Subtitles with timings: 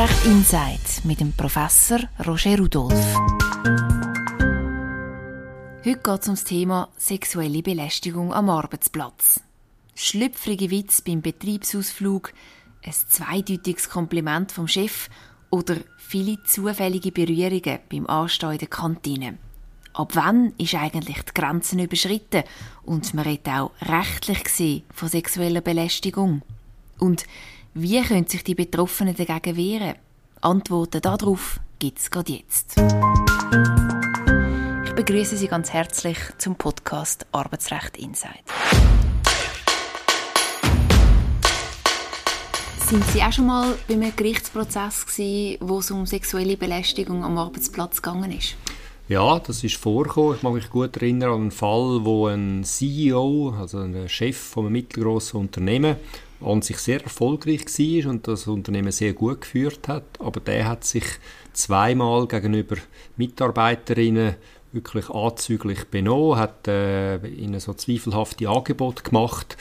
[0.00, 3.14] Arbeitsrecht Insight mit dem Professor Roger Rudolph.
[5.84, 9.42] Heute geht es um das Thema sexuelle Belästigung am Arbeitsplatz.
[9.94, 12.32] Schlüpfrige Witz beim Betriebsausflug,
[12.82, 15.10] ein zweideutiges Kompliment vom Chef
[15.50, 19.38] oder viele zufällige Berührungen beim Anstehen in der Kantine.
[19.92, 22.44] Ab wann ist eigentlich die Grenzen überschritten
[22.84, 26.40] und man redet auch rechtlich gesehen von sexueller Belästigung?
[26.98, 27.26] Und
[27.82, 29.94] wie können sich die Betroffenen dagegen wehren?
[30.42, 32.76] Antworten darauf gibt es gerade jetzt.
[34.84, 38.42] Ich begrüße Sie ganz herzlich zum Podcast Arbeitsrecht Insight.
[42.86, 45.06] Sind Sie auch schon mal bei einem Gerichtsprozess
[45.60, 48.56] wo es um sexuelle Belästigung am Arbeitsplatz gegangen ist?
[49.08, 50.36] Ja, das ist vorgekommen.
[50.36, 54.66] Ich mag mich gut erinnern an einen Fall, wo ein CEO, also ein Chef von
[54.66, 55.96] einem mittelgroßen Unternehmen,
[56.40, 60.04] an sich sehr erfolgreich war und das Unternehmen sehr gut geführt hat.
[60.18, 61.04] Aber der hat sich
[61.52, 62.76] zweimal gegenüber
[63.16, 64.36] Mitarbeiterinnen
[64.72, 69.56] wirklich anzüglich benommen, hat äh, ihnen so zweifelhafte Angebote gemacht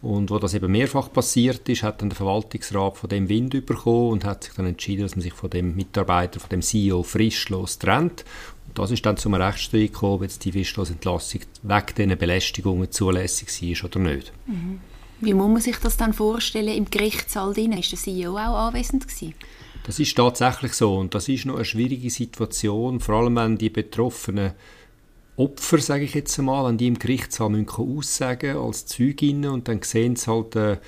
[0.00, 4.12] und wo das eben mehrfach passiert ist, hat dann der Verwaltungsrat von dem Wind bekommen
[4.12, 7.78] und hat sich dann entschieden, dass man sich von dem Mitarbeiter, von dem CEO frischlos
[7.78, 8.24] trennt.
[8.68, 13.48] Und das ist dann zum Rechtsstreit gekommen, ob jetzt die Frischlosentlassung wegen diesen Belästigungen zulässig
[13.80, 14.32] war oder nicht.
[14.46, 14.80] Mhm.
[15.20, 17.72] Wie muss man sich das dann vorstellen im Gerichtssaal drin?
[17.72, 19.34] Ist der CEO auch anwesend gewesen?
[19.84, 23.70] Das ist tatsächlich so und das ist noch eine schwierige Situation, vor allem wenn die
[23.70, 24.52] betroffenen
[25.38, 29.80] Opfer, sage ich jetzt einmal, wenn die im Gerichtssaal müssen aussagen als Zeuginnen und dann
[29.82, 30.78] sehen sie halt äh,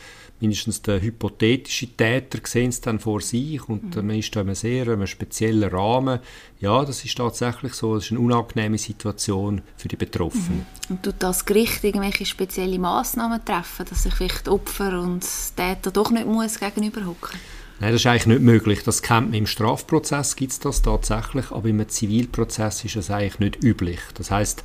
[0.41, 4.07] mindestens der hypothetische Täter sehen es dann vor sich und mhm.
[4.07, 6.19] man ist da in einem sehr einem speziellen Rahmen.
[6.59, 10.67] Ja, das ist tatsächlich so, das ist eine unangenehme Situation für die Betroffenen.
[10.89, 10.97] Mhm.
[10.97, 15.25] Und tut das Gericht irgendwelche spezielle Massnahmen treffen, dass sich vielleicht Opfer und
[15.55, 17.39] Täter doch nicht muss gegenüber hocken?
[17.81, 18.83] Nein, das ist eigentlich nicht möglich.
[18.85, 23.39] Das kennt man im Strafprozess, gibt es das tatsächlich, aber im Zivilprozess ist das eigentlich
[23.39, 24.01] nicht üblich.
[24.15, 24.63] Das heißt,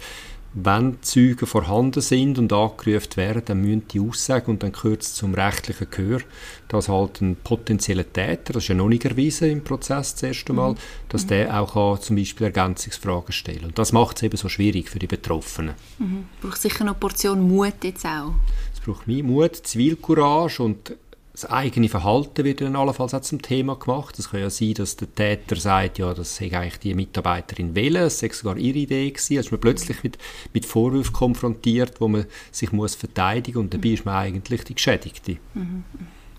[0.58, 5.14] wenn Zeugen vorhanden sind und angerufen werden, dann müssen die aussagen und dann gehört es
[5.14, 6.22] zum rechtlichen Gehör,
[6.70, 10.54] dass halt ein potenzieller Täter, das ist ja noch nicht erwiesen im Prozess das erste
[10.54, 10.78] Mal, mhm.
[11.10, 14.90] dass der auch kann, zum Beispiel Ergänzungsfragen stellen Und das macht es eben so schwierig
[14.90, 15.76] für die Betroffenen.
[16.00, 16.26] Mhm.
[16.42, 18.34] Braucht sicher noch eine Portion Mut jetzt auch.
[18.74, 20.96] Es braucht mehr Mut, Zivilcourage und
[21.36, 24.18] das eigene Verhalten wird dann allenfalls auch zum Thema gemacht.
[24.18, 28.04] Es kann ja sein, dass der Täter sagt, ja, das sei eigentlich die Mitarbeiterin wählen,
[28.04, 29.38] es sei sogar ihre Idee gewesen.
[29.38, 30.18] Also ist man plötzlich mit,
[30.54, 35.38] mit Vorwürfen konfrontiert, wo man sich muss verteidigen und dabei ist man eigentlich die Geschädigte.
[35.54, 35.84] Mhm.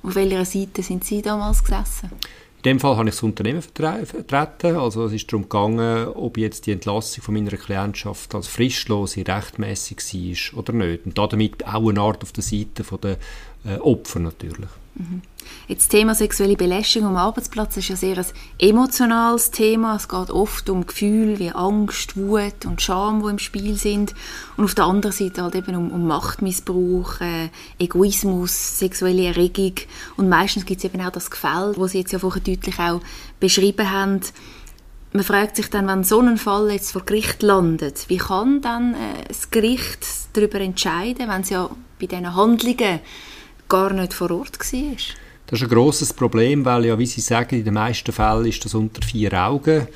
[0.02, 2.10] Auf welcher Seite sind Sie damals gesessen?
[2.58, 4.76] In dem Fall habe ich das Unternehmen vertreten.
[4.76, 9.98] Also es ist darum gegangen, ob jetzt die Entlassung von meiner Klientschaft als frischlose rechtmäßig
[9.98, 11.06] war oder nicht.
[11.06, 13.18] Und damit auch eine Art auf der Seite der
[13.66, 14.70] äh, Opfer natürlich.
[14.94, 15.22] Mhm.
[15.68, 18.26] Jetzt das Thema sexuelle Belästigung am Arbeitsplatz ist ja sehr ein
[18.58, 19.96] emotionales Thema.
[19.96, 24.14] Es geht oft um Gefühle wie Angst, Wut und Scham, die im Spiel sind.
[24.56, 29.74] Und auf der anderen Seite halt eben um, um Machtmissbrauch, äh, Egoismus, sexuelle Erregung.
[30.16, 33.00] Und meistens gibt es eben auch das Gefälle, das Sie jetzt ja vorher deutlich auch
[33.40, 34.20] beschrieben haben.
[35.12, 38.94] Man fragt sich dann, wenn so ein Fall jetzt vor Gericht landet, wie kann dann
[38.94, 43.00] äh, das Gericht darüber entscheiden, wenn es ja bei diesen Handlungen
[43.68, 44.96] gar nicht vor Ort war?
[45.46, 48.64] Das ist ein grosses Problem, weil ja, wie Sie sagen, in den meisten Fällen ist
[48.64, 49.86] das unter vier Augen.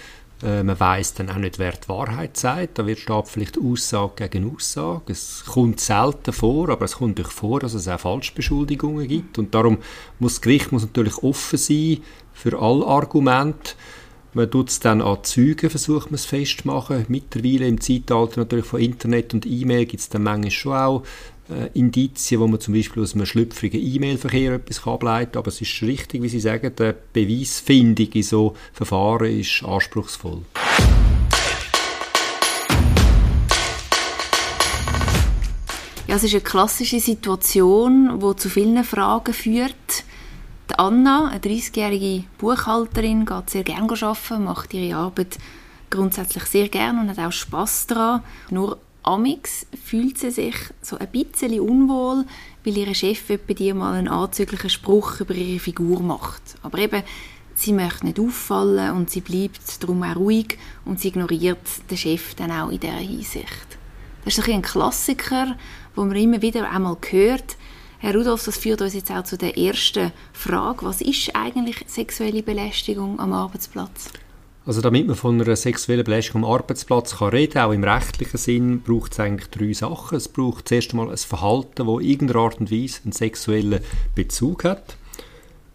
[0.43, 2.79] Äh, man weiß dann auch nicht, wer die Wahrheit sagt.
[2.79, 5.13] Da wird vielleicht Aussage gegen Aussage.
[5.13, 9.39] Es kommt selten vor, aber es kommt durch vor, dass es auch Falschbeschuldigungen gibt.
[9.39, 9.79] Und darum
[10.19, 11.99] muss das Gericht muss natürlich offen sein
[12.33, 13.73] für alle Argumente.
[14.33, 17.05] Man tut es dann an Zeugen, versucht man es festzumachen.
[17.09, 21.03] Mittlerweile im Zeitalter natürlich von Internet und E-Mail gibt es dann manchmal schon auch
[21.51, 25.41] äh, Indizien, wo man zum Beispiel aus einem schlüpfrigen E-Mail-Verkehr etwas ableiten kann.
[25.41, 30.43] Aber es ist richtig, wie Sie sagen, die Beweisfindung in so Verfahren ist anspruchsvoll.
[36.11, 40.05] Ja, es ist eine klassische Situation, die zu vielen Fragen führt.
[40.69, 45.39] Die Anna, eine 30-jährige Buchhalterin, geht sehr gerne arbeiten, macht ihre Arbeit
[45.89, 48.23] grundsätzlich sehr gerne und hat auch Spass daran.
[48.51, 52.25] Nur Amix fühlt sie sich so ein bisschen unwohl,
[52.65, 56.43] weil ihr Chef bei dir mal einen anzüglichen Spruch über ihre Figur macht.
[56.63, 57.03] Aber eben,
[57.55, 61.59] sie möchte nicht auffallen und sie bleibt darum auch ruhig und sie ignoriert
[61.91, 63.79] den Chef dann auch in dieser Hinsicht.
[64.25, 65.57] Das ist ein Klassiker,
[65.95, 67.57] wo man immer wieder einmal hört.
[67.99, 70.87] Herr Rudolph, das führt uns jetzt auch zu der ersten Frage.
[70.87, 74.11] Was ist eigentlich sexuelle Belästigung am Arbeitsplatz?
[74.71, 78.83] Also damit man von einer sexuellen Belästigung am Arbeitsplatz kann reden auch im rechtlichen Sinn,
[78.83, 80.17] braucht es eigentlich drei Sachen.
[80.17, 83.81] Es braucht zuerst einmal ein Verhalten, das in irgendeiner Art und Weise einen sexuellen
[84.15, 84.97] Bezug hat.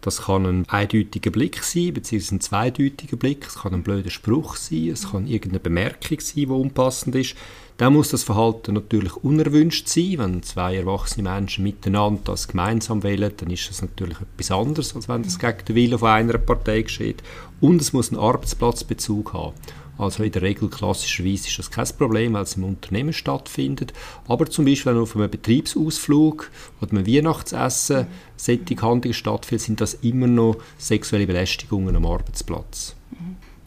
[0.00, 3.44] Das kann ein eindeutiger Blick sein, beziehungsweise ein zweideutiger Blick.
[3.46, 7.34] Es kann ein blöder Spruch sein, es kann irgendeine Bemerkung sein, die unpassend ist.
[7.76, 10.14] Dann muss das Verhalten natürlich unerwünscht sein.
[10.16, 15.08] Wenn zwei erwachsene Menschen miteinander das gemeinsam wählen, dann ist das natürlich etwas anderes, als
[15.08, 17.22] wenn das gegen den Willen von einer Partei geschieht.
[17.60, 19.54] Und es muss einen Arbeitsplatzbezug haben.
[19.98, 23.94] Also in der Regel klassischerweise ist das kein Problem, weil es im Unternehmen stattfindet.
[24.28, 26.50] Aber zum Beispiel, wenn auf einem Betriebsausflug
[26.80, 28.06] oder einem Weihnachtsessen
[28.36, 32.94] solche Handlungen stattfinden, sind das immer noch sexuelle Belästigungen am Arbeitsplatz.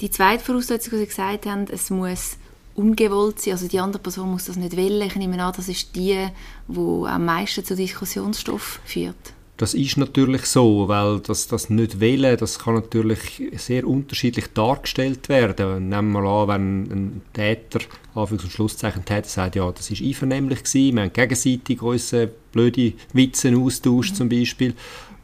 [0.02, 2.38] Die zweite Voraussetzung, die Sie gesagt haben, es muss
[2.76, 5.02] ungewollt sein, also die andere Person muss das nicht wollen.
[5.02, 6.28] Ich nehme an, das ist die,
[6.68, 9.34] die am meisten zu Diskussionsstoff führt.
[9.60, 15.28] Das ist natürlich so, weil das, das nicht wählen, das kann natürlich sehr unterschiedlich dargestellt
[15.28, 15.90] werden.
[15.90, 17.82] Nehmen wir an, wenn ein Täter,
[18.16, 22.94] Anführungs- und Schlusszeichen Täter, sagt, ja, das ist einvernehmlich gewesen, wir haben gegenseitig unsere blöde
[23.12, 24.76] Witze austauscht zum Beispiel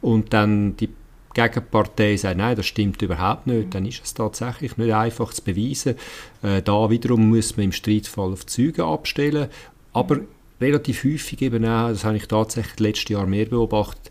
[0.02, 0.90] und dann die
[1.32, 5.94] Gegenpartei sagt, nein, das stimmt überhaupt nicht, dann ist es tatsächlich nicht einfach zu beweisen.
[6.42, 9.48] Äh, da wiederum muss man im Streitfall auf Züge abstellen,
[9.94, 10.20] aber
[10.60, 14.10] relativ häufig eben auch, das habe ich tatsächlich letztes Jahr mehr beobachtet,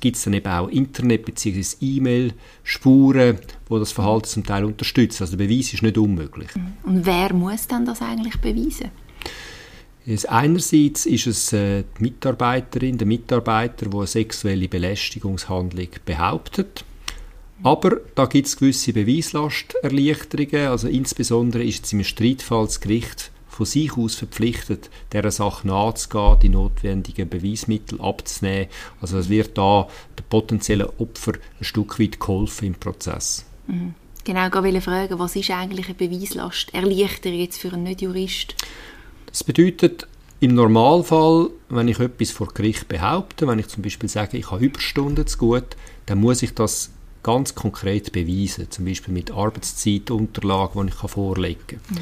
[0.00, 1.62] gibt es dann eben auch Internet- bzw.
[1.80, 3.38] E-Mail-Spuren,
[3.68, 5.22] wo das Verhalten zum Teil unterstützen.
[5.22, 6.48] Also der Beweis ist nicht unmöglich.
[6.54, 6.72] Mhm.
[6.82, 8.90] Und wer muss dann das eigentlich beweisen?
[10.26, 16.84] Einerseits ist es äh, die Mitarbeiterin, der Mitarbeiter, der eine sexuelle Belästigungshandlung behauptet.
[17.62, 20.68] Aber da gibt es gewisse Beweislasterleichterungen.
[20.68, 26.38] Also insbesondere ist es im Streitfall das Gericht von sich aus verpflichtet, dieser Sache nachzugehen,
[26.40, 28.68] die notwendigen Beweismittel abzunehmen.
[29.00, 33.44] Also es wird da der potenziellen Opfer ein Stück weit geholfen im Prozess.
[33.66, 33.94] Mhm.
[34.22, 36.72] Genau, ich wollte fragen, was ist eigentlich eine Beweislast?
[36.72, 38.54] Erleichterung jetzt für einen Nicht-Jurist?
[39.26, 40.06] Das bedeutet,
[40.38, 44.64] im Normalfall, wenn ich etwas vor Gericht behaupte, wenn ich zum Beispiel sage, ich habe
[44.64, 45.76] Überstunden zu gut,
[46.06, 46.90] dann muss ich das
[47.24, 51.80] ganz konkret beweisen, zum Beispiel mit Arbeitszeitunterlagen, die ich vorlegen kann.
[51.90, 51.98] Mhm.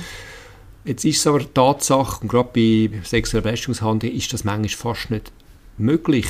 [0.87, 5.33] Jetzt ist es aber Tatsache, und gerade bei sexueller Belästigungshandlung ist das manchmal fast nicht
[5.79, 6.27] möglich,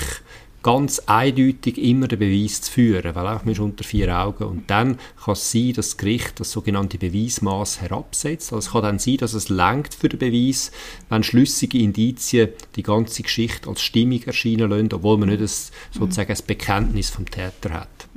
[0.62, 4.98] ganz eindeutig immer den Beweis zu führen, weil auch man unter vier Augen und dann
[5.22, 8.52] kann es sein, dass das Gericht das sogenannte Beweismaß herabsetzt.
[8.52, 10.72] Also es kann dann sein, dass es lenkt für den Beweis,
[11.10, 15.48] wenn schlüssige Indizien die ganze Geschichte als stimmig erscheinen lassen, obwohl man nicht ein,
[15.92, 18.08] sozusagen ein Bekenntnis vom Täter hat.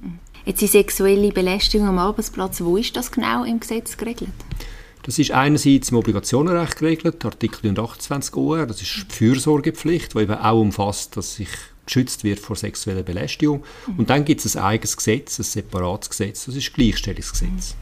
[0.46, 4.30] Jetzt die sexuelle Belästigung am Arbeitsplatz, wo ist das genau im Gesetz geregelt?
[5.04, 10.36] Das ist einerseits im Obligationenrecht geregelt, Artikel 28 OR, das ist die Fürsorgepflicht, die eben
[10.36, 11.50] auch umfasst, dass sich
[11.86, 13.64] geschützt wird vor sexueller Belästigung.
[13.88, 14.00] Mhm.
[14.00, 17.76] Und dann gibt es ein eigenes Gesetz, ein separates Gesetz, das ist das Gleichstellungsgesetz.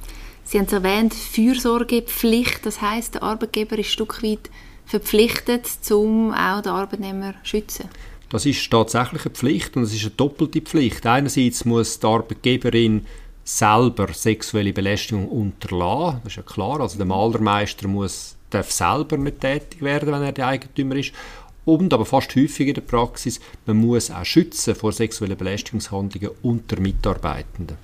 [0.45, 4.49] Sie haben es erwähnt, Fürsorgepflicht, das heißt, der Arbeitgeber ist ein Stück weit
[4.85, 7.89] verpflichtet, um auch den Arbeitnehmer zu schützen.
[8.29, 11.05] Das ist tatsächlich eine Pflicht und es ist eine doppelte Pflicht.
[11.05, 13.05] Einerseits muss die Arbeitgeberin
[13.47, 16.19] selber sexuelle Belästigung unterlassen.
[16.23, 16.81] Das ist ja klar.
[16.81, 21.13] Also der Malermeister muss, darf selber nicht tätig werden, wenn er der Eigentümer ist.
[21.63, 26.79] Und aber fast häufig in der Praxis, man muss auch schützen vor sexuellen Belästigungshandlungen unter
[26.79, 27.77] Mitarbeitenden.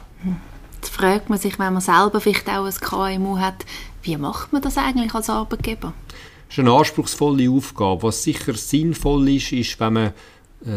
[0.75, 3.65] Jetzt fragt man sich, wenn man selber vielleicht auch ein KMU hat,
[4.01, 5.93] wie macht man das eigentlich als Arbeitgeber?
[6.47, 8.03] Das ist eine anspruchsvolle Aufgabe.
[8.03, 10.13] Was sicher sinnvoll ist, ist, wenn man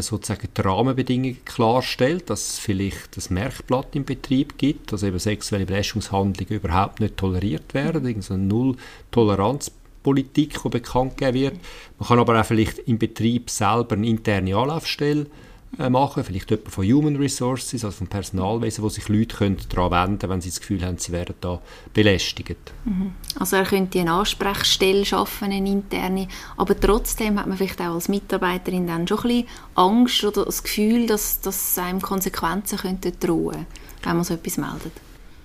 [0.01, 5.67] sozusagen die Rahmenbedingungen klarstellt, dass es vielleicht ein Merkblatt im Betrieb gibt, dass eben sexuelle
[5.67, 8.23] Belästigungshandlungen überhaupt nicht toleriert werden, mhm.
[8.23, 11.55] so eine Null-Toleranz-Politik, die bekannt gegeben wird.
[11.99, 15.27] Man kann aber auch vielleicht im Betrieb selber eine interne Anlaufstelle äh,
[15.91, 20.19] machen, vielleicht jemand von Human Resources, also vom Personalwesen, wo sich Leute können daran wenden
[20.19, 21.61] können, wenn sie das Gefühl haben, sie werden da
[21.93, 22.73] belästigt.
[22.85, 23.13] Mhm.
[23.39, 28.09] Also er könnte eine Ansprechstelle schaffen, eine interne, aber trotzdem hat man vielleicht auch als
[28.09, 33.67] Mitarbeiterin dann schon ein bisschen Angst oder das Gefühl, dass, dass einem Konsequenzen könnten drohen,
[34.03, 34.93] wenn man so etwas meldet.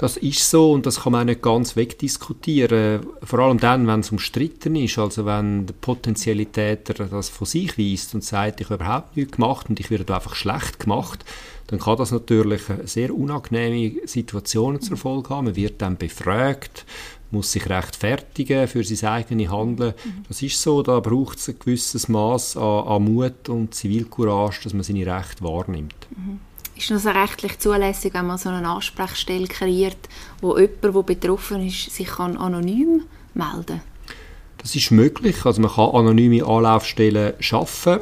[0.01, 3.05] Das ist so und das kann man auch nicht ganz wegdiskutieren.
[3.21, 7.77] Vor allem dann, wenn es umstritten ist, also wenn der potenzielle Täter das von sich
[7.77, 11.23] weist und sagt, ich habe überhaupt nichts gemacht und ich werde einfach schlecht gemacht,
[11.67, 15.45] dann kann das natürlich sehr unangenehme Situationen zur Folge haben.
[15.45, 16.83] Man wird dann befragt,
[17.29, 19.93] muss sich rechtfertigen für sein eigenes Handeln.
[20.27, 24.73] Das ist so, da braucht es ein gewisses Maß an, an, Mut und Zivilcourage, dass
[24.73, 26.07] man seine Rechte wahrnimmt.
[26.09, 26.39] Mhm.
[26.81, 30.09] Ist das rechtlich zulässig, wenn man so eine Ansprechstelle kreiert,
[30.41, 33.03] wo jemand, der betroffen ist, sich kann anonym
[33.35, 33.81] melden kann?
[34.57, 35.45] Das ist möglich.
[35.45, 37.99] Also man kann anonyme Anlaufstellen schaffen.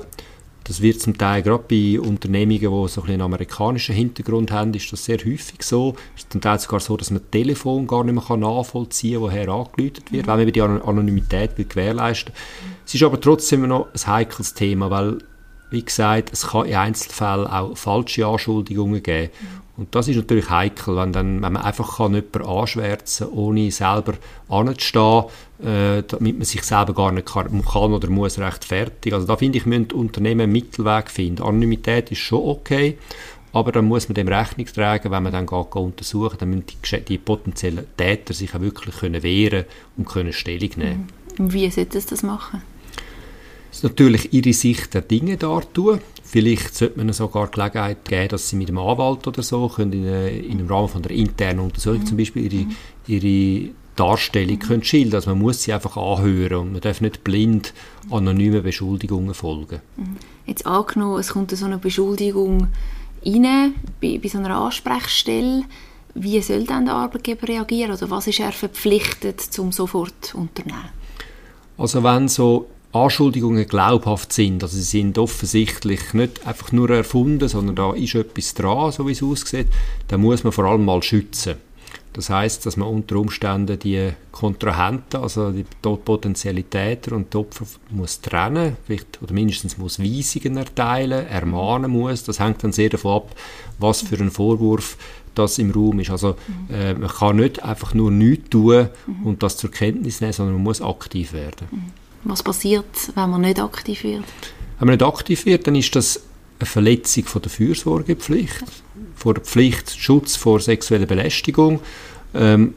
[0.63, 5.03] Das wird zum Teil gerade bei Unternehmungen, die so einen amerikanischen Hintergrund haben, ist das
[5.03, 5.95] sehr häufig so.
[6.15, 9.23] Es ist zum Teil sogar so, dass man das Telefon gar nicht mehr nachvollziehen kann,
[9.23, 10.31] woher angeläutet wird, mhm.
[10.31, 12.71] wenn man die Anonymität will gewährleisten will.
[12.85, 15.17] Es ist aber trotzdem noch ein heikles Thema, weil
[15.71, 19.29] wie gesagt, es kann in Einzelfällen auch falsche Anschuldigungen geben.
[19.77, 23.71] Und das ist natürlich heikel, wenn, dann, wenn man einfach kann jemanden anschwärzen kann, ohne
[23.71, 24.15] selber
[24.49, 25.25] anzustehen,
[25.63, 29.15] äh, damit man sich selber gar nicht kann, kann oder muss rechtfertigen.
[29.15, 31.43] Also da finde ich, müssen Unternehmen einen Mittelweg finden.
[31.43, 32.97] Anonymität ist schon okay,
[33.53, 37.05] aber dann muss man dem Rechnung tragen, wenn man dann geht, untersuchen, dann müssen die,
[37.05, 39.63] die, potenziellen Täter sich auch wirklich können wehren
[39.95, 41.07] und können Stellung nehmen.
[41.37, 41.53] Mhm.
[41.53, 42.61] Wie sollte es das machen?
[43.81, 45.99] Natürlich ihre Sicht der Dinge dartun.
[46.23, 50.05] Vielleicht sollte man sogar Gelegenheit geben, dass sie mit dem Anwalt oder so können in,
[50.05, 52.05] in, im Rahmen von der internen Untersuchung mhm.
[52.05, 52.67] zum Beispiel ihre,
[53.07, 54.59] ihre Darstellung mhm.
[54.59, 55.15] können schildern.
[55.15, 57.73] Also man muss sie einfach anhören und man darf nicht blind
[58.09, 59.81] anonymen Beschuldigungen folgen.
[59.97, 60.17] Mhm.
[60.45, 62.67] Jetzt angenommen, es kommt so eine Beschuldigung
[63.25, 65.63] rein, bei, bei so einer Ansprechstelle.
[66.15, 70.89] Wie soll dann der Arbeitgeber reagieren oder was ist er verpflichtet, zum sofort zu unternehmen?
[71.77, 74.63] Also wenn so Anschuldigungen glaubhaft sind.
[74.63, 79.11] Also sie sind offensichtlich nicht einfach nur erfunden, sondern da ist etwas dran, so wie
[79.11, 79.67] es aussieht.
[80.07, 81.55] Dann muss man vor allem mal schützen.
[82.13, 87.65] Das heißt, dass man unter Umständen die Kontrahenten, also die potenziellen Täter und die Opfer
[87.91, 92.23] muss trennen, vielleicht, oder mindestens muss Weisungen erteilen, ermahnen muss.
[92.23, 93.35] Das hängt dann sehr davon ab,
[93.77, 94.97] was für ein Vorwurf
[95.35, 96.09] das im Raum ist.
[96.09, 96.35] Also
[96.71, 98.89] äh, man kann nicht einfach nur nichts tun
[99.23, 101.93] und das zur Kenntnis nehmen, sondern man muss aktiv werden.
[102.23, 102.85] Was passiert,
[103.15, 104.23] wenn man nicht aktiv wird?
[104.79, 106.21] Wenn man nicht aktiv wird, dann ist das
[106.59, 108.63] eine Verletzung von der Fürsorgepflicht,
[109.15, 111.79] von der Pflicht Schutz vor sexueller Belästigung.
[112.33, 112.73] Ähm,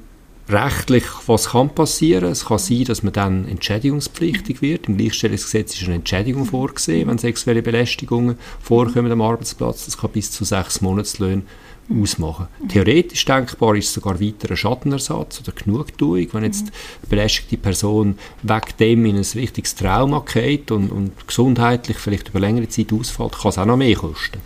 [0.49, 2.31] rechtlich, was kann passieren?
[2.31, 4.89] Es kann sein, dass man dann entschädigungspflichtig wird.
[4.89, 9.85] Im Gleichstellungsgesetz ist eine Entschädigung vorgesehen, wenn sexuelle Belästigungen vorkommen am Arbeitsplatz.
[9.87, 11.47] Das kann bis zu sechs Monatslöhnen
[11.91, 12.49] ausmachen.
[12.61, 12.69] Mhm.
[12.69, 19.07] Theoretisch denkbar ist sogar weiterer Schadenersatz oder Genugtuung, wenn jetzt eine belästigte Person wegen dem
[19.07, 23.59] in ein richtiges Trauma geht und, und gesundheitlich vielleicht über längere Zeit ausfällt, kann es
[23.59, 24.41] auch noch mehr kosten.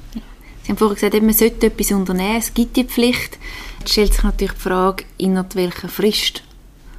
[0.63, 3.39] Sie haben vorhin gesagt, man sollte etwas unternehmen, es gibt die Pflicht.
[3.81, 6.43] Jetzt stellt sich natürlich die Frage, innerhalb welcher Frist.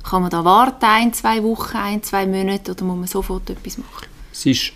[0.03, 3.77] Kann man da warten, ein, zwei Wochen, ein, zwei Monate oder muss man sofort etwas
[3.77, 4.07] machen?
[4.31, 4.71] Es ist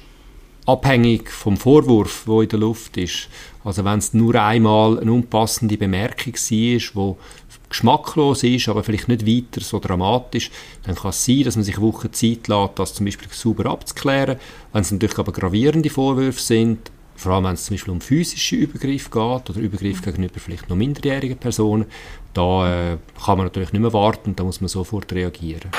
[0.65, 3.29] abhängig vom Vorwurf, wo in der Luft ist.
[3.63, 9.25] Also wenn es nur einmal eine unpassende Bemerkung war, die geschmacklos ist, aber vielleicht nicht
[9.25, 10.51] weiter so dramatisch,
[10.83, 14.37] dann kann es sein, dass man sich Wochen Zeit lässt, das zum Beispiel sauber abzuklären.
[14.73, 18.55] Wenn es natürlich aber gravierende Vorwürfe sind, vor allem wenn es zum Beispiel um physische
[18.55, 21.85] Übergriffe geht oder Übergriffe gegenüber vielleicht noch minderjährigen Personen,
[22.33, 25.69] da äh, kann man natürlich nicht mehr warten, da muss man sofort reagieren.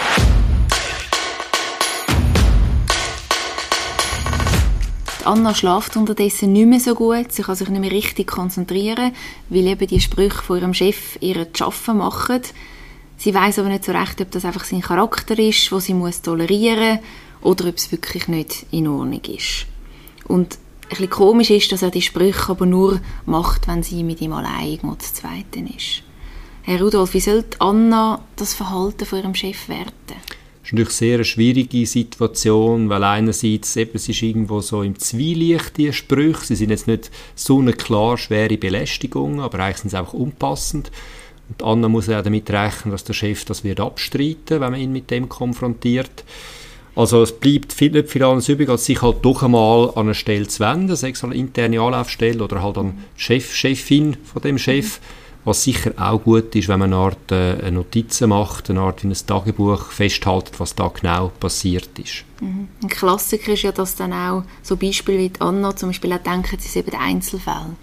[5.26, 9.12] Anna schläft unterdessen nicht mehr so gut, sie kann sich nicht mehr richtig konzentrieren,
[9.49, 12.41] weil eben die Sprüche von ihrem Chef ihr Schaffen machen.
[13.17, 16.23] Sie weiß aber nicht so recht, ob das einfach sein Charakter ist, wo sie muss
[16.23, 16.99] tolerieren
[17.41, 19.67] oder ob es wirklich nicht in Ordnung ist.
[20.26, 24.21] Und ein bisschen komisch ist, dass er die Sprüche aber nur macht, wenn sie mit
[24.21, 26.02] ihm allein irgendwo zu Zweiten ist.
[26.62, 29.93] Herr Rudolf, wie sollte Anna das Verhalten von ihrem Chef werten?
[30.64, 35.76] Ist natürlich sehr eine schwierige Situation, weil einerseits eben, es ist irgendwo so im Zwielicht,
[35.76, 39.99] die Sprüche, sie sind jetzt nicht so eine klar schwere Belästigung, aber eigentlich sind sie
[39.99, 40.90] einfach unpassend.
[41.49, 44.92] Und Anna muss ja damit rechnen, dass der Chef das wird abstreiten, wenn man ihn
[44.92, 46.25] mit dem konfrontiert.
[46.95, 50.14] Also es bleibt viel, nicht viel anderes übrig, als sich halt doch einmal an eine
[50.14, 54.59] Stelle zu wenden, sei es eine interne Anlaufstelle oder halt an Chef, Chefin von dem
[54.59, 55.00] Chef.
[55.00, 59.03] Mhm was sicher auch gut ist, wenn man eine Art äh, Notizen macht, eine Art
[59.03, 62.25] wie ein Tagebuch festhaltet, was da genau passiert ist.
[62.41, 62.69] Mhm.
[62.83, 66.57] Ein Klassiker ist ja, dass dann auch so Beispiele wie Anna zum Beispiel auch denken,
[66.61, 67.77] sie sind eben Einzelfälle.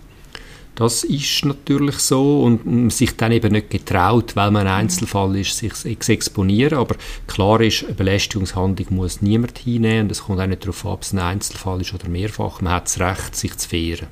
[0.80, 5.36] Das ist natürlich so und man sich dann eben nicht getraut, weil man ein Einzelfall
[5.36, 6.78] ist, sich zu exponieren.
[6.78, 6.96] Aber
[7.28, 11.02] klar ist, eine Belästigungshandlung muss niemand hinnehmen und es kommt auch nicht darauf ab, ob
[11.02, 12.62] es ein Einzelfall ist oder mehrfach.
[12.62, 14.08] Man hat das Recht, sich zu wehren.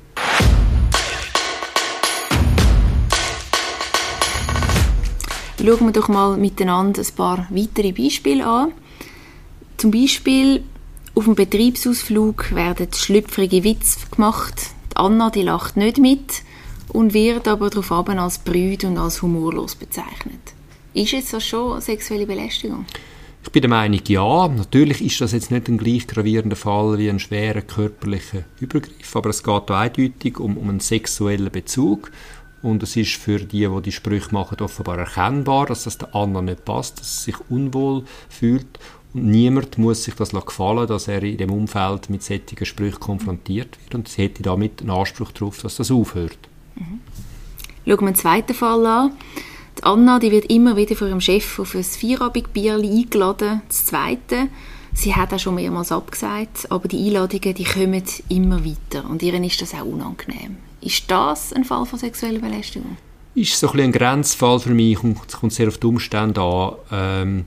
[5.58, 8.72] Schauen wir doch mal miteinander ein paar weitere Beispiele an.
[9.76, 10.62] Zum Beispiel
[11.16, 14.54] auf dem Betriebsausflug werden schlüpfrige Witze gemacht.
[14.92, 16.42] Die Anna die lacht nicht mit
[16.90, 20.40] und wird aber darauf als brüd und als humorlos bezeichnet.
[20.94, 22.86] Ist jetzt das schon sexuelle Belästigung?
[23.44, 24.48] Ich bin der Meinung, ja.
[24.48, 29.30] Natürlich ist das jetzt nicht ein gleich gravierender Fall wie ein schwerer körperlicher Übergriff, aber
[29.30, 32.10] es geht eindeutig um, um einen sexuellen Bezug
[32.62, 36.46] und es ist für die, die die Sprüche machen, offenbar erkennbar, dass das der anderen
[36.46, 38.66] nicht passt, dass sie sich unwohl fühlt.
[39.14, 43.78] Und niemand muss sich das gefallen, dass er in dem Umfeld mit solchen Sprüchen konfrontiert
[43.82, 43.94] wird.
[43.94, 46.38] Und sie hätte damit einen Anspruch darauf, dass das aufhört.
[46.74, 47.00] Mhm.
[47.86, 49.12] Schauen wir einen zweiten Fall an.
[49.78, 54.48] Die Anna die wird immer wieder von ihrem Chef auf ein Feierabendbier eingeladen, das zweite.
[54.92, 59.34] Sie hat auch schon mehrmals abgesagt, aber die Einladungen die kommen immer weiter und ihr
[59.42, 60.56] ist das auch unangenehm.
[60.80, 62.96] Ist das ein Fall von sexueller Belästigung?
[63.34, 66.74] Ist so ein, ein Grenzfall für mich und es kommt sehr auf die Umstände an.
[66.90, 67.44] Ähm,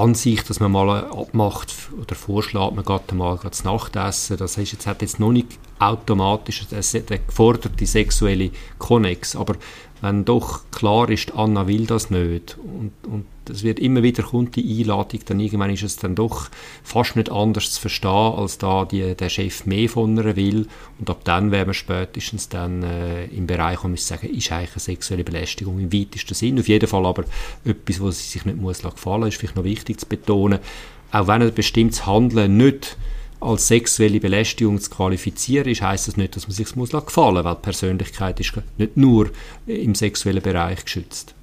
[0.00, 4.56] an sich, dass man mal abmacht oder vorschlägt, man geht mal zu Nacht essen, das
[4.56, 9.56] heißt, jetzt hat jetzt noch nicht automatisch der geforderte sexuelle Konnex, aber
[10.00, 14.56] wenn doch klar ist, Anna will das nicht und, und es wird immer wieder kommt
[14.56, 16.48] die Einladung, dann irgendwann ist es dann doch
[16.82, 21.10] fast nicht anders zu verstehen, als da die, der Chef mehr von ihr will und
[21.10, 24.80] ab dann wäre man spätestens dann äh, im Bereich, wo man sagen, ist eigentlich eine
[24.80, 27.24] sexuelle Belästigung im weitesten Sinn, auf jeden Fall aber
[27.64, 30.60] etwas, was sich nicht muss gefallen, ist vielleicht noch wichtig zu betonen,
[31.12, 32.96] auch wenn ein bestimmtes Handeln nicht
[33.40, 37.54] als sexuelle Belästigung zu qualifizieren ist, heißt das nicht, dass man sich muss gefallen, weil
[37.54, 39.30] die Persönlichkeit ist nicht nur
[39.66, 41.34] im sexuellen Bereich geschützt.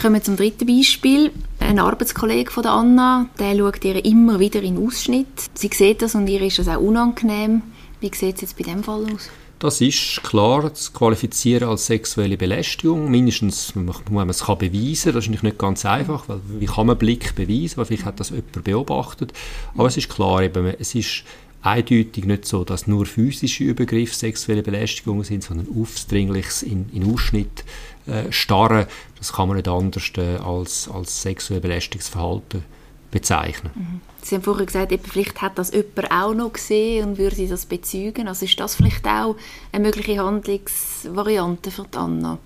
[0.00, 1.30] Kommen wir zum dritten Beispiel.
[1.60, 5.28] Ein Arbeitskollege von der Anna, der schaut ihr immer wieder in Ausschnitt.
[5.54, 7.62] Sie sieht das und ihr ist das auch unangenehm.
[8.00, 9.30] Wie sieht es jetzt bei dem Fall aus?
[9.64, 13.10] Das ist klar zu qualifizieren als sexuelle Belästigung.
[13.10, 15.14] Mindestens, wenn man es beweisen.
[15.14, 17.78] Das ist nicht ganz einfach, weil wie kann man Blick beweisen?
[17.78, 19.32] Weil vielleicht hat das jemand beobachtet.
[19.74, 21.24] Aber es ist klar, eben, es ist
[21.62, 27.64] eindeutig nicht so, dass nur physische Übergriffe sexuelle Belästigungen sind, sondern aufdringliches in, in Ausschnitt
[28.06, 28.84] äh, starren,
[29.16, 32.64] das kann man nicht anders äh, als, als sexuell Belästigungsverhalten
[33.10, 33.70] bezeichnen.
[33.74, 34.00] Mhm.
[34.24, 37.66] Sie haben vorher gesagt, vielleicht hat das jemand auch noch gesehen und würde sie das
[37.66, 38.26] bezeugen.
[38.26, 39.36] Also ist das vielleicht auch
[39.70, 42.38] eine mögliche Handlungsvariante für die Anna?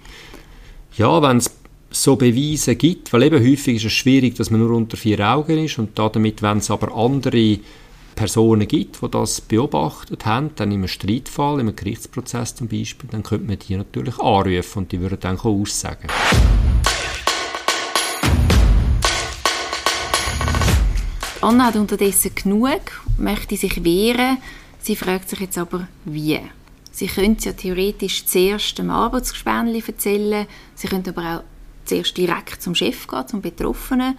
[0.97, 1.53] Ja, wenn es
[1.91, 5.65] so Beweise gibt, weil eben häufig ist es schwierig, dass man nur unter vier Augen
[5.65, 7.61] ist und damit, wenn es aber andere
[8.17, 13.47] Personen gibt, die das beobachtet haben, dann einem Streitfall, einem Gerichtsprozess zum Beispiel, dann könnte
[13.47, 16.09] man die natürlich anrufen und die würden dann aussagen.
[21.41, 24.39] Anna hat unterdessen genug, möchte sich wehren.
[24.81, 26.41] Sie fragt sich jetzt aber, wie.
[26.91, 31.45] Sie könnte ja theoretisch zuerst dem Arbeitsgespänli erzählen, sie könnte aber auch
[31.85, 34.17] zuerst direkt zum Chef gehen, zum Betroffenen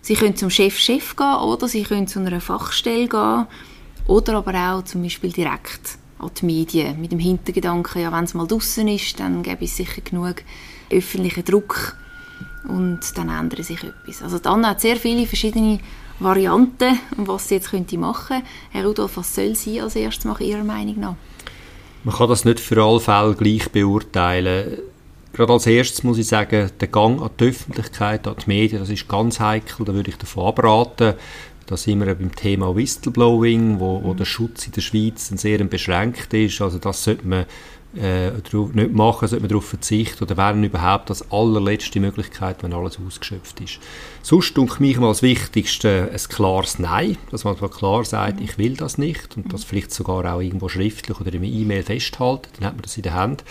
[0.00, 3.46] Sie können zum Chef-Chef gehen oder Sie können zu einer Fachstelle gehen
[4.06, 8.34] oder aber auch zum Beispiel direkt an die Medien mit dem Hintergedanken, ja, wenn es
[8.34, 10.36] mal draußen ist, dann gäbe es sicher genug
[10.90, 11.96] öffentlichen Druck
[12.66, 14.22] und dann ändert sich etwas.
[14.22, 15.78] Also Anna hat sehr viele verschiedene
[16.20, 18.42] Varianten, was sie jetzt könnte machen.
[18.70, 21.14] Herr Rudolf, was soll sie als erstes machen, Ihrer Meinung nach?
[22.04, 24.78] Man kann das nicht für alle Fälle gleich beurteilen.
[25.32, 28.90] Gerade als erstes muss ich sagen, der Gang an die Öffentlichkeit, an die Medien, das
[28.90, 31.14] ist ganz heikel, da würde ich davon abraten.
[31.66, 36.32] Da sind wir beim Thema Whistleblowing, wo, wo der Schutz in der Schweiz sehr beschränkt
[36.32, 36.62] ist.
[36.62, 37.44] Also das sollte man
[37.96, 42.98] äh, nicht machen, sollte man darauf verzichten oder wäre überhaupt das allerletzte Möglichkeit, wenn alles
[43.04, 43.78] ausgeschöpft ist.
[44.22, 48.76] Sonst denke mich mal als Wichtigste ein klares Nein, dass man klar sagt, ich will
[48.76, 52.66] das nicht und das vielleicht sogar auch irgendwo schriftlich oder in einer E-Mail festhalten, dann
[52.66, 53.42] hat man das in der Hand.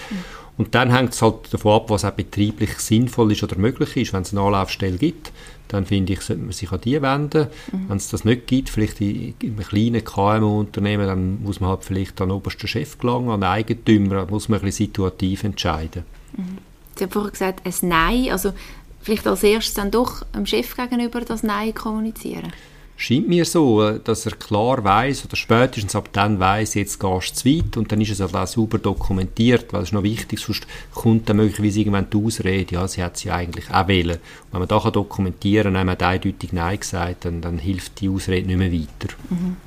[0.58, 4.14] Und dann hängt es halt davon ab, was auch betrieblich sinnvoll ist oder möglich ist.
[4.14, 5.32] Wenn es eine Anlaufstelle gibt,
[5.68, 7.48] dann finde ich, sollte man sich an die wenden.
[7.72, 7.90] Mhm.
[7.90, 11.84] Wenn es das nicht gibt, vielleicht in, in einem kleinen KMU-Unternehmen, dann muss man halt
[11.84, 15.44] vielleicht an den obersten Chef gelangen, an den Eigentümer, da muss man ein bisschen situativ
[15.44, 16.04] entscheiden.
[16.36, 16.58] Mhm.
[16.96, 18.54] Sie haben vorher gesagt, ein Nein, also
[19.02, 22.52] vielleicht als erstes dann doch dem Chef gegenüber das Nein kommunizieren
[22.98, 27.32] scheint mir so, äh, dass er klar weiß oder spätestens ab dann weiß, jetzt gehst
[27.32, 30.40] du zu weit und dann ist es auch sauber dokumentiert, weil es ist noch wichtig,
[30.40, 34.18] sonst kommt dann möglicherweise irgendwann die Ausrede, ja, sie hat sie eigentlich auch wählen.
[34.52, 38.58] wenn man da dokumentieren kann, hat eindeutig Nein gesagt, dann, dann hilft die Ausrede nicht
[38.58, 39.14] mehr weiter.
[39.30, 39.58] Mhm.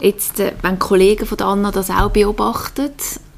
[0.00, 2.90] Jetzt, äh, wenn Kollegen von Anna das auch beobachten,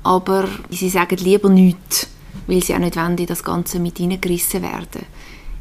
[0.03, 2.09] aber sie sagen lieber nichts,
[2.47, 5.05] weil sie auch nicht wollen, in das Ganze mit hineingerissen werden.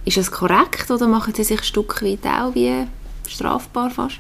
[0.06, 2.86] Ist das korrekt oder machen sie sich ein Stück weit auch wie
[3.30, 4.20] strafbar fast?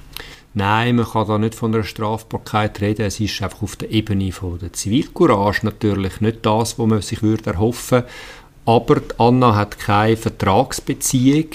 [0.53, 3.05] Nein, man kann da nicht von einer Strafbarkeit reden.
[3.05, 7.21] Es ist einfach auf der Ebene von der Zivilcourage natürlich nicht das, was man sich
[7.21, 8.03] würde erhoffen
[8.65, 11.49] Aber Anna hat keine Vertragsbeziehung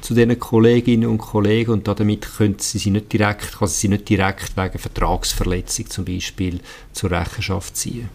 [0.00, 3.88] zu diesen Kolleginnen und Kollegen und damit können sie sie nicht direkt, kann sie sie
[3.88, 6.60] nicht direkt wegen Vertragsverletzung zum Beispiel
[6.92, 8.08] zur Rechenschaft ziehen.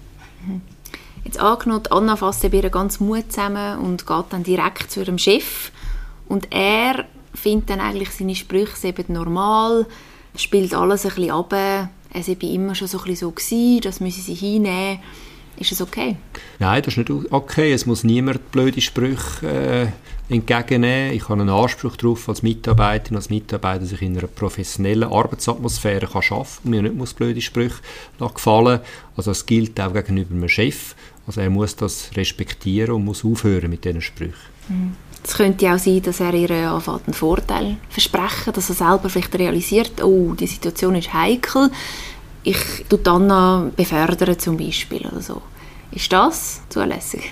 [0.45, 0.62] Mhm.
[1.25, 5.71] Jetzt angenommen, Anna fasst ihren ganzen Mut zusammen und geht dann direkt zu ihrem Chef
[6.28, 7.06] und er
[7.39, 9.88] findet dann eigentlich seine Sprüche eben normal,
[10.36, 11.54] spielt alles ein bisschen ab,
[12.12, 14.99] es war immer schon so ein bisschen so, gewesen, das müssen sie hinnehmen.
[15.58, 16.15] Ist es okay?
[16.60, 17.73] Nein, das ist nicht okay.
[17.73, 19.91] Es muss niemand blöde Sprüche
[20.30, 21.13] äh, entgegennehmen.
[21.13, 26.08] Ich habe einen Anspruch darauf, als Mitarbeiterin, als Mitarbeiter, dass ich in einer professionellen Arbeitsatmosphäre
[26.08, 27.75] kann arbeiten kann und mir nicht muss blöde Sprüche
[28.19, 28.80] gefallen
[29.17, 30.95] Also das gilt auch gegenüber einem Chef.
[31.28, 34.34] Also er muss das respektieren und muss aufhören mit diesen Sprüchen.
[34.69, 34.95] Mhm.
[35.23, 39.38] Es könnte auch sein, dass er ihr anfängt einen Vorteil versprechen, dass er selber vielleicht
[39.38, 41.69] realisiert, oh, die Situation ist heikel,
[42.43, 45.41] ich tue Anna befördern zum Beispiel oder so.
[45.91, 47.32] Ist das zulässig?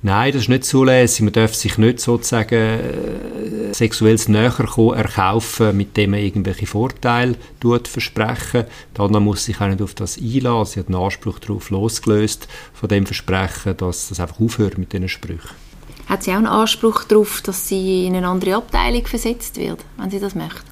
[0.00, 1.22] Nein, das ist nicht zulässig.
[1.22, 7.34] Man darf sich nicht sozusagen äh, sexuelles Näherkommen erkaufen, mit dem man irgendwelche Vorteile
[7.82, 8.64] versprechen.
[8.94, 10.72] Dann muss sich auch nicht auf das einlassen.
[10.72, 15.08] Sie hat einen Anspruch darauf losgelöst von dem Versprechen, dass das einfach aufhört mit diesen
[15.08, 15.67] Sprüchen.
[16.08, 20.10] Hat sie auch einen Anspruch darauf, dass sie in eine andere Abteilung versetzt wird, wenn
[20.10, 20.62] sie das möchte?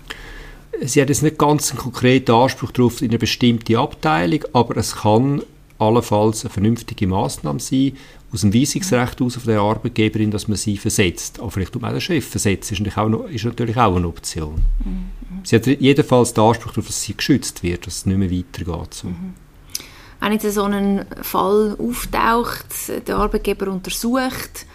[0.82, 4.96] Sie hat jetzt nicht ganz einen konkreten Anspruch darauf in eine bestimmte Abteilung, aber es
[4.96, 5.42] kann
[5.78, 7.92] allenfalls eine vernünftige Maßnahme sein,
[8.32, 11.38] aus dem Weisungsrecht aus von der Arbeitgeberin, dass man sie versetzt.
[11.38, 13.96] Aber vielleicht tut man auch den Chef versetzt, ist natürlich auch, noch, ist natürlich auch
[13.96, 14.62] eine Option.
[14.84, 15.06] Mhm.
[15.44, 18.94] Sie hat jedenfalls den Anspruch darauf, dass sie geschützt wird, dass es nicht mehr weitergeht.
[18.94, 19.08] So.
[19.08, 19.34] Mhm.
[20.20, 22.66] Wenn jetzt so ein Fall auftaucht,
[23.06, 24.66] der Arbeitgeber untersucht,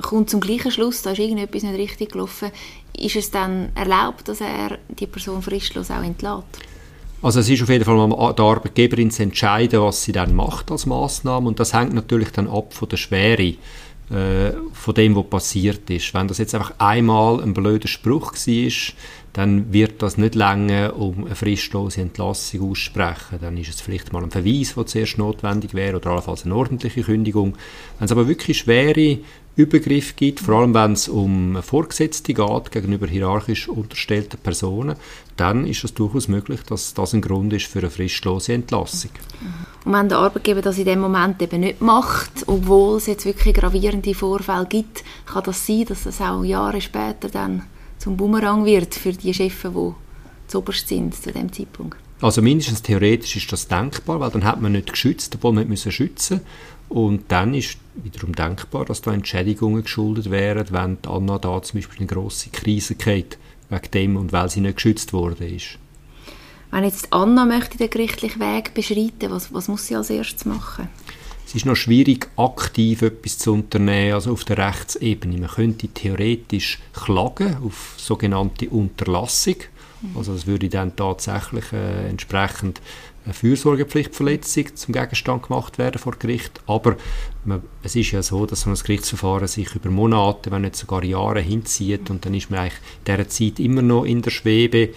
[0.00, 2.50] kommt zum gleichen Schluss, da ist irgendetwas nicht richtig gelaufen,
[2.98, 6.44] ist es dann erlaubt, dass er die Person fristlos auch entlässt?
[7.22, 10.70] Also es ist auf jeden Fall mal der Arbeitgeberin zu entscheiden, was sie dann macht
[10.72, 13.54] als Maßnahme und das hängt natürlich dann ab von der Schwere
[14.10, 16.12] äh, von dem, was passiert ist.
[16.14, 18.72] Wenn das jetzt einfach einmal ein blöder Spruch war,
[19.32, 23.38] dann wird das nicht länger um eine fristlose Entlassung aussprechen.
[23.40, 27.02] Dann ist es vielleicht mal ein Verweis, der zuerst notwendig wäre oder allenfalls eine ordentliche
[27.02, 27.54] Kündigung.
[27.98, 29.18] Wenn es aber wirklich schwere
[29.54, 34.96] Übergriff gibt, vor allem wenn es um Vorgesetzte geht, gegenüber hierarchisch unterstellten Personen,
[35.36, 39.10] dann ist es durchaus möglich, dass das ein Grund ist für eine fristlose Entlassung.
[39.84, 43.54] Und wenn der Arbeitgeber das in dem Moment eben nicht macht, obwohl es jetzt wirklich
[43.54, 47.64] gravierende Vorfälle gibt, kann das sein, dass das auch Jahre später dann
[48.02, 49.92] zum Bumerang wird für die Chefs, die
[50.48, 51.96] zuoberst sind zu dem Zeitpunkt?
[52.20, 55.92] Also mindestens theoretisch ist das denkbar, weil dann hat man nicht geschützt, obwohl man nicht
[55.92, 56.40] schützen.
[56.88, 61.78] Und dann ist wiederum denkbar, dass da Entschädigungen geschuldet wären, wenn die Anna da zum
[61.78, 63.38] Beispiel eine grosse Krise geht,
[63.70, 65.78] wegen dem und weil sie nicht geschützt worden ist.
[66.72, 70.88] Wenn jetzt Anna möchte den gerichtlichen Weg beschreiten, was, was muss sie als erstes machen?
[71.52, 75.36] Es ist noch schwierig, aktiv etwas zu unternehmen, also auf der Rechtsebene.
[75.36, 79.56] Man könnte theoretisch klagen auf sogenannte Unterlassung.
[80.16, 82.80] Also es würde dann tatsächlich äh, entsprechend
[83.26, 86.58] eine Fürsorgepflichtverletzung zum Gegenstand gemacht werden vor Gericht.
[86.66, 86.96] Aber
[87.44, 91.04] man, es ist ja so, dass so ein Gerichtsverfahren sich über Monate, wenn nicht sogar
[91.04, 94.94] Jahre hinzieht und dann ist man eigentlich in dieser Zeit immer noch in der Schwebe.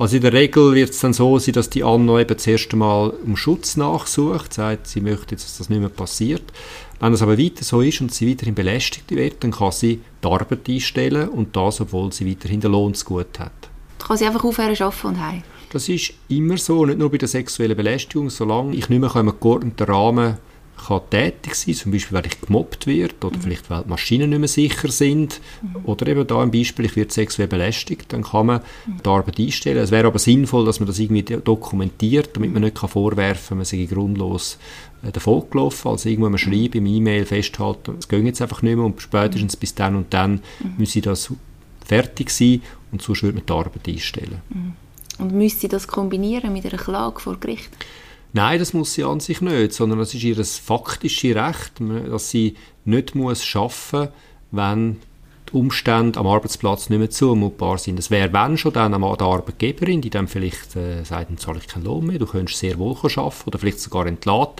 [0.00, 3.10] Also in der Regel wird es dann so sein, dass die Anno eben zuerst einmal
[3.10, 6.42] um Schutz nachsucht, sagt, sie möchte jetzt, dass das nicht mehr passiert.
[7.00, 10.26] Wenn das aber weiter so ist und sie weiterhin belästigt wird, dann kann sie die
[10.26, 13.52] Arbeit einstellen und das, obwohl sie weiterhin den Lohn zu gut hat.
[13.98, 15.42] Kann sie einfach aufhören, arbeiten und heim?
[15.70, 19.20] Das ist immer so, nicht nur bei der sexuellen Belästigung, solange ich nicht mehr in
[19.20, 20.38] einem geordneten Rahmen
[20.86, 23.42] kann tätig sein, zum Beispiel, weil ich gemobbt wird oder mhm.
[23.42, 25.84] vielleicht, weil die Maschinen nicht mehr sicher sind mhm.
[25.84, 29.02] oder eben da ein Beispiel, ich werde sexuell belästigt, dann kann man mhm.
[29.04, 29.78] die Arbeit einstellen.
[29.78, 33.58] Es wäre aber sinnvoll, dass man das irgendwie dokumentiert, damit man nicht kann vorwerfen kann,
[33.58, 34.58] man sei grundlos
[35.02, 38.76] äh, davon gelaufen, also irgendwo man schreibt, im E-Mail festhalten, es geht jetzt einfach nicht
[38.76, 40.74] mehr und spätestens bis dann und dann mhm.
[40.78, 41.32] müsse das
[41.84, 42.62] fertig sein
[42.92, 44.40] und sonst würde man die Arbeit einstellen.
[44.50, 44.72] Mhm.
[45.18, 47.70] Und müsste sie das kombinieren mit einer Klage vor Gericht?
[48.32, 51.72] Nein, das muss sie an sich nicht, sondern es ist ihr faktisches Recht,
[52.08, 54.08] dass sie nicht muss arbeiten muss,
[54.52, 54.96] wenn
[55.48, 57.98] die Umstände am Arbeitsplatz nicht mehr zumutbar sind.
[57.98, 61.58] Das wäre, wenn schon, dann an der Arbeitgeberin, die dann vielleicht äh, sagt, dann zahle
[61.58, 64.56] ich keinen Lohn mehr, du könntest sehr wohl arbeiten oder vielleicht sogar entladen.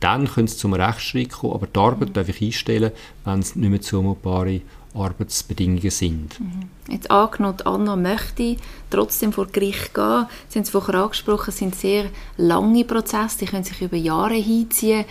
[0.00, 2.92] Dann könnte es zum Rechtsstreit kommen, aber die Arbeit darf ich einstellen,
[3.24, 4.60] wenn es nicht mehr zumutbare
[4.94, 6.40] Arbeitsbedingungen sind.
[6.40, 6.68] Mhm.
[6.88, 8.56] Jetzt angenommen, Anna möchte
[8.90, 10.26] trotzdem vor Gericht gehen.
[10.48, 14.34] Sie haben es vorher angesprochen, es sind sehr lange Prozesse, die können sich über Jahre
[14.34, 15.04] hinziehen.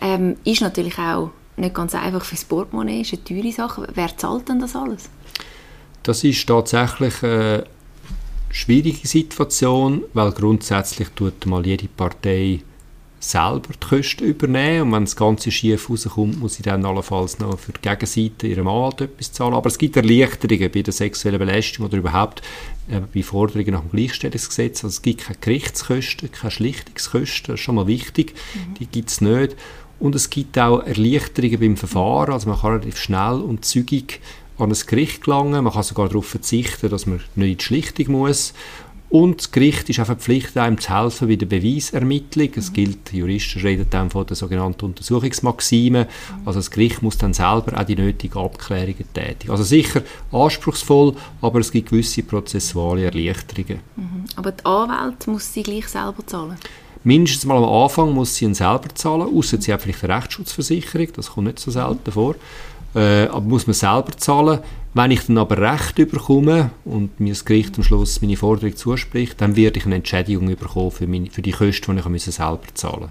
[0.00, 3.88] Ähm, ist natürlich auch nicht ganz einfach für das Portemonnaie, ist eine teure Sache.
[3.94, 5.08] Wer zahlt denn das alles?
[6.02, 7.64] Das ist tatsächlich eine
[8.50, 12.60] schwierige Situation, weil grundsätzlich tut mal jede Partei
[13.24, 17.58] selber die Kosten übernehmen und wenn das Ganze schief rauskommt, muss ich dann allenfalls noch
[17.58, 19.54] für die Gegenseite ihrem Anwalt etwas zahlen.
[19.54, 22.42] Aber es gibt Erleichterungen bei der sexuellen Belästigung oder überhaupt
[22.90, 24.82] äh, bei Forderungen nach dem Gleichstellungsgesetz.
[24.82, 28.74] Also es gibt keine Gerichtskosten, keine Schlichtungskosten, das ist schon mal wichtig, mhm.
[28.74, 29.56] die gibt es nicht.
[30.00, 34.20] Und es gibt auch Erleichterungen beim Verfahren, also man kann relativ schnell und zügig
[34.58, 38.12] an ein Gericht gelangen, man kann sogar darauf verzichten, dass man nicht in die Schlichtung
[38.12, 38.52] muss
[39.12, 42.48] und das Gericht ist auch verpflichtet, einem zu helfen bei der Beweisermittlung.
[42.56, 46.08] Es gilt, Juristen reden dann von der sogenannten Untersuchungsmaxime.
[46.46, 49.50] Also das Gericht muss dann selber auch die nötigen Abklärungen tätigen.
[49.50, 50.00] Also sicher
[50.32, 53.80] anspruchsvoll, aber es gibt gewisse prozessuale Erleichterungen.
[53.96, 54.24] Mhm.
[54.36, 56.56] Aber die Anwälte muss sie gleich selber zahlen?
[57.04, 61.08] Mindestens mal am Anfang muss sie ihn selber zahlen, außer sie hat vielleicht eine Rechtsschutzversicherung,
[61.14, 62.36] das kommt nicht so selten vor.
[62.94, 64.60] Äh, aber muss man selber zahlen.
[64.94, 69.40] Wenn ich dann aber Recht bekomme und mir das Gericht am Schluss meine Forderung zuspricht,
[69.40, 73.00] dann werde ich eine Entschädigung bekommen für, meine, für die Kosten, die ich selber zahlen
[73.00, 73.10] muss.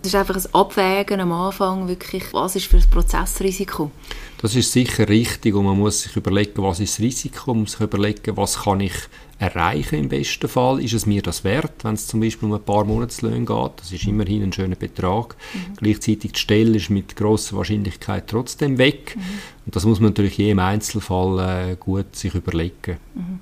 [0.00, 3.90] Das ist einfach ein Abwägen am Anfang, wirklich, was ist für das Prozessrisiko.
[4.38, 7.72] Das ist sicher richtig und man muss sich überlegen, was ist das Risiko, man muss
[7.72, 8.94] sich überlegen, was kann ich
[9.38, 12.62] erreichen im besten Fall, ist es mir das wert, wenn es zum Beispiel um ein
[12.62, 15.76] paar Monatslöhne geht, das ist immerhin ein schöner Betrag, mhm.
[15.76, 19.22] gleichzeitig die Stelle ist mit großer Wahrscheinlichkeit trotzdem weg mhm.
[19.66, 22.98] und das muss man natürlich je im Einzelfall äh, gut sich überlegen.
[23.14, 23.40] Mhm.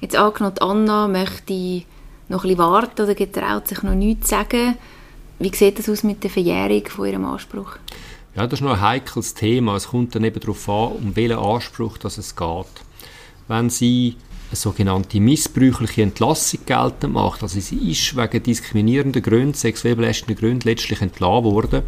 [0.00, 1.82] Jetzt angenommen, Anna möchte
[2.28, 4.76] noch ein bisschen warten oder getraut sich noch nichts zu sagen,
[5.42, 7.76] wie sieht das aus mit der Verjährung von ihrem Anspruch?
[8.34, 9.76] Ja, das ist noch ein heikles Thema.
[9.76, 12.66] Es kommt dann eben darauf an, um welchen Anspruch dass es geht.
[13.48, 14.16] Wenn sie
[14.48, 20.68] eine sogenannte missbräuchliche Entlassung geltend macht, also sie ist wegen diskriminierender Gründe, sexuell belastender Gründe
[20.68, 21.82] letztlich entlassen worden,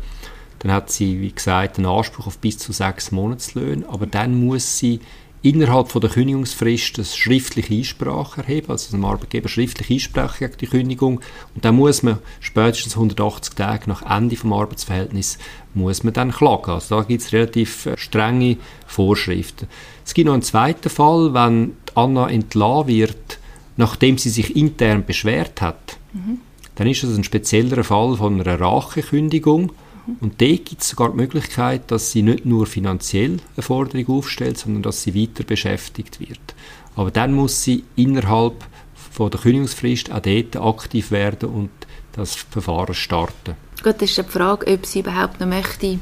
[0.59, 4.79] dann hat sie, wie gesagt, einen Anspruch auf bis zu sechs Monatslöhne, aber dann muss
[4.79, 5.01] sie
[5.45, 10.67] innerhalb von der Kündigungsfrist eine schriftliche Einsprache erheben, also dem Arbeitgeber schriftlich einsprechen gegen die
[10.67, 11.21] Kündigung
[11.55, 15.37] und dann muss man spätestens 180 Tage nach Ende vom Arbeitsverhältnis
[15.75, 16.71] muss man dann klagen.
[16.71, 19.69] Also da gibt es relativ äh, strenge Vorschriften.
[20.07, 23.39] Es gibt noch einen zweiten Fall, wenn Anna entlassen wird,
[23.77, 25.99] nachdem sie sich intern beschwert hat.
[26.15, 26.39] Mhm.
[26.77, 29.73] Dann ist das ein spezieller Fall von einer Rachekündigung
[30.21, 34.59] und da gibt es sogar die Möglichkeit, dass sie nicht nur finanziell eine Forderung aufstellt,
[34.59, 36.55] sondern dass sie weiter beschäftigt wird.
[36.97, 38.65] Aber dann muss sie innerhalb
[39.11, 41.71] von der Kündigungsfrist auch dort aktiv werden und
[42.13, 43.57] das Verfahren starten.
[43.83, 45.99] Gut, das ist die Frage, ob sie überhaupt noch möchte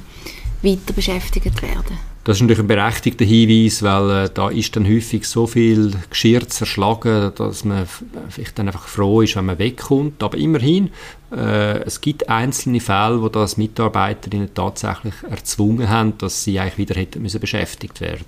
[0.63, 1.99] weiter beschäftigt werden.
[2.25, 6.49] Das ist natürlich ein berechtigter Hinweis, weil äh, da ist dann häufig so viel Geschirr
[6.49, 7.89] zerschlagen, dass man
[8.29, 10.23] vielleicht dann einfach froh ist, wenn man wegkommt.
[10.23, 10.91] Aber immerhin,
[11.33, 17.23] es gibt einzelne Fälle, wo das Mitarbeiterinnen tatsächlich erzwungen haben, dass sie eigentlich wieder hätten
[17.23, 18.27] müssen beschäftigt werden.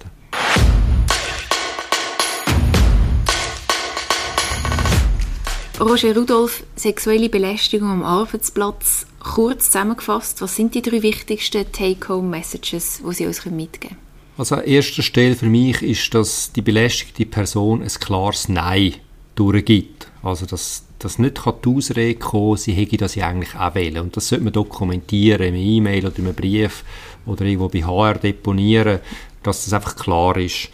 [5.80, 13.12] Roger Rudolph, sexuelle Belästigung am Arbeitsplatz kurz zusammengefasst, was sind die drei wichtigsten Take-Home-Messages, die
[13.12, 14.00] Sie uns mitgeben können?
[14.38, 18.94] Also an erster Stelle für mich ist, dass die belästigte Person ein klares Nein
[19.34, 20.08] durchgibt.
[20.22, 24.02] Also dass das nicht kann die Ausrede kommen, sie hätte das ja eigentlich auch wählen.
[24.02, 26.85] Und das sollte man dokumentieren, in E-Mail oder einem Brief
[27.26, 29.00] oder irgendwo bei HR deponieren,
[29.42, 30.70] dass das einfach klar ist.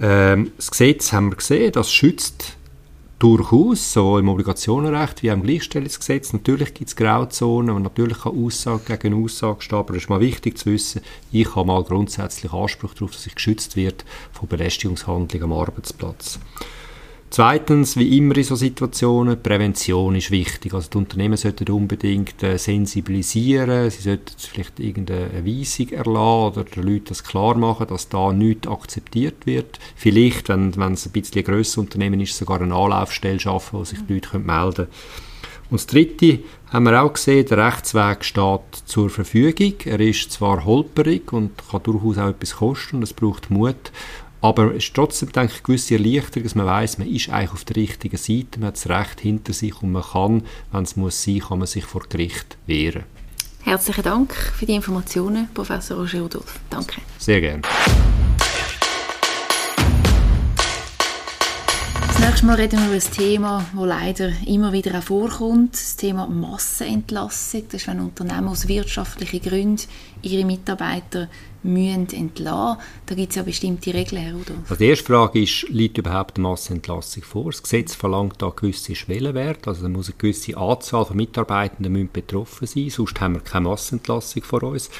[0.00, 2.56] Ähm, das Gesetz haben wir gesehen, das schützt
[3.18, 6.32] durchaus, so im Obligationenrecht wie auch im Gleichstellungsgesetz.
[6.32, 10.20] Natürlich gibt es Grauzonen und natürlich kann Aussage gegen Aussage stehen, aber es ist mal
[10.20, 11.00] wichtig zu wissen,
[11.32, 16.38] ich habe mal grundsätzlich Anspruch darauf, dass ich geschützt wird von Belästigungshandlungen am Arbeitsplatz.
[17.28, 20.72] Zweitens, wie immer in solchen Situationen, Prävention ist wichtig.
[20.72, 26.84] Also die Unternehmen sollten unbedingt äh, sensibilisieren, sie sollten vielleicht irgendeine Weisung erlassen oder den
[26.84, 29.78] Leuten das klar machen, dass da nichts akzeptiert wird.
[29.96, 33.98] Vielleicht, wenn, wenn es ein bisschen grösseres Unternehmen ist, sogar eine Anlaufstelle schaffen, wo sich
[34.06, 34.88] die Leute melden können.
[35.68, 39.74] Und das Dritte haben wir auch gesehen, der Rechtsweg steht zur Verfügung.
[39.84, 43.90] Er ist zwar holperig und kann durchaus auch etwas kosten und es braucht Mut.
[44.40, 47.52] Aber es ist trotzdem, denke ich, eine gewisse Erleichterung, dass man weiß, man ist eigentlich
[47.52, 50.96] auf der richtigen Seite, man hat das Recht hinter sich und man kann, wenn es
[50.96, 53.04] muss sein, kann man sich vor Gericht wehren.
[53.62, 56.60] Herzlichen Dank für die Informationen, Professor Roger Rudolph.
[56.70, 57.00] Danke.
[57.18, 57.62] Sehr gerne.
[62.06, 66.26] Das nächste Mal reden wir über ein Thema, das leider immer wieder vorkommt, das Thema
[66.26, 67.64] Massenentlassung.
[67.70, 69.82] Das ist, wenn Unternehmen aus wirtschaftlichen Gründen
[70.22, 71.28] ihre Mitarbeiter
[71.66, 72.80] müssen entlassen.
[73.06, 74.58] Da gibt es ja bestimmte Regeln, Herr Rudolph.
[74.62, 77.50] Also die erste Frage ist, liegt überhaupt eine Massenentlassung vor?
[77.50, 82.66] Das Gesetz verlangt da gewisse Schwellenwerte, also da muss eine gewisse Anzahl von Mitarbeitenden betroffen
[82.66, 84.90] sein, sonst haben wir keine Massenentlassung vor uns.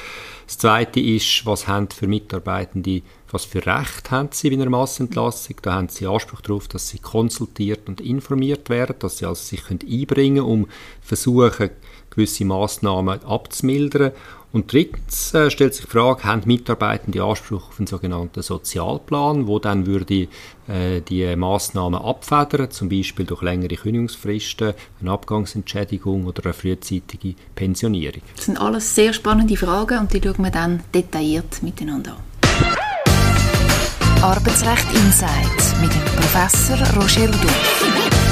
[0.45, 5.57] Das Zweite ist, was haben für Mitarbeitende, was für Recht haben sie in einer Massenentlassung?
[5.61, 9.69] Da haben sie Anspruch darauf, dass sie konsultiert und informiert werden, dass sie also sich
[9.69, 10.67] einbringen können, um
[11.01, 11.71] versuchen,
[12.09, 14.11] gewisse Massnahmen abzumildern.
[14.53, 19.59] Und drittens äh, stellt sich die Frage, haben Mitarbeitende Anspruch auf einen sogenannten Sozialplan, wo
[19.59, 20.27] dann würde
[20.67, 28.21] äh, die Massnahmen abfedern, zum Beispiel durch längere Kündigungsfristen, eine Abgangsentschädigung oder eine frühzeitige Pensionierung.
[28.35, 32.37] Das sind alles sehr spannende Fragen und die schauen wir dann detailliert miteinander an.
[34.23, 38.26] Arbeitsrecht Insight mit dem Professor Roger Rudolph.